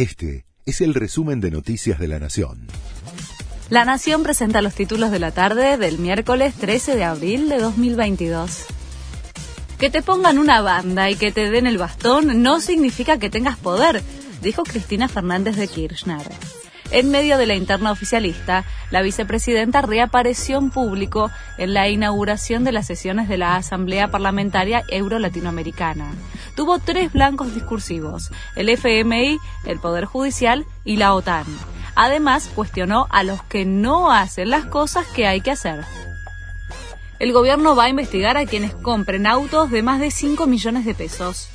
[0.00, 2.68] Este es el resumen de Noticias de la Nación.
[3.68, 8.64] La Nación presenta los títulos de la tarde del miércoles 13 de abril de 2022.
[9.78, 13.58] Que te pongan una banda y que te den el bastón no significa que tengas
[13.58, 14.02] poder,
[14.40, 16.22] dijo Cristina Fernández de Kirchner.
[16.90, 22.72] En medio de la interna oficialista, la vicepresidenta reapareció en público en la inauguración de
[22.72, 26.10] las sesiones de la Asamblea Parlamentaria Euro-Latinoamericana.
[26.56, 31.46] Tuvo tres blancos discursivos, el FMI, el Poder Judicial y la OTAN.
[31.94, 35.84] Además, cuestionó a los que no hacen las cosas que hay que hacer
[37.20, 40.94] el gobierno va a investigar a quienes compren autos de más de 5 millones de
[40.94, 41.50] pesos.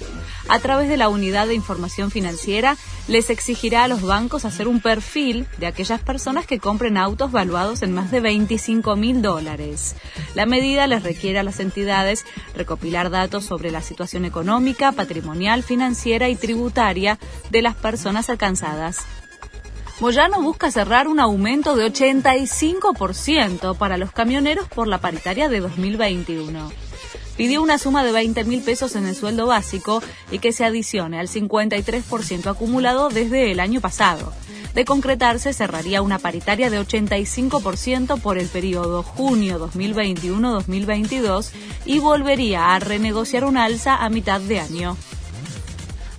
[0.47, 4.79] A través de la unidad de información financiera, les exigirá a los bancos hacer un
[4.79, 9.95] perfil de aquellas personas que compren autos valuados en más de 25 mil dólares.
[10.35, 16.29] La medida les requiere a las entidades recopilar datos sobre la situación económica, patrimonial, financiera
[16.29, 17.17] y tributaria
[17.49, 18.99] de las personas alcanzadas.
[20.01, 26.69] Moyano busca cerrar un aumento de 85% para los camioneros por la paritaria de 2021.
[27.37, 31.17] Pidió una suma de 20 mil pesos en el sueldo básico y que se adicione
[31.17, 34.33] al 53% acumulado desde el año pasado.
[34.73, 41.51] De concretarse, cerraría una paritaria de 85% por el periodo junio 2021-2022
[41.85, 44.97] y volvería a renegociar un alza a mitad de año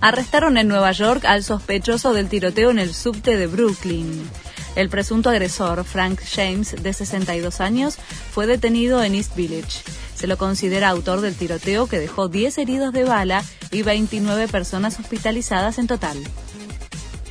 [0.01, 4.29] arrestaron en Nueva York al sospechoso del tiroteo en el subte de Brooklyn.
[4.75, 7.97] El presunto agresor, Frank James, de 62 años,
[8.31, 9.81] fue detenido en East Village.
[10.15, 14.99] Se lo considera autor del tiroteo que dejó 10 heridos de bala y 29 personas
[14.99, 16.17] hospitalizadas en total.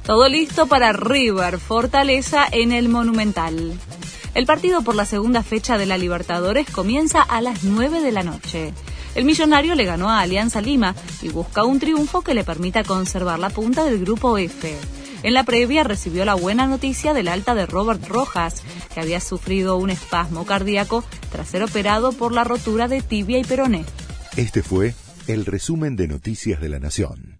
[0.04, 3.78] Todo listo para River, Fortaleza en el Monumental.
[4.34, 8.22] El partido por la segunda fecha de la Libertadores comienza a las 9 de la
[8.22, 8.74] noche.
[9.16, 13.38] El millonario le ganó a Alianza Lima y busca un triunfo que le permita conservar
[13.38, 14.76] la punta del grupo F.
[15.22, 19.78] En la previa recibió la buena noticia del alta de Robert Rojas, que había sufrido
[19.78, 23.86] un espasmo cardíaco tras ser operado por la rotura de tibia y peroné.
[24.36, 24.94] Este fue
[25.26, 27.35] el resumen de Noticias de la Nación.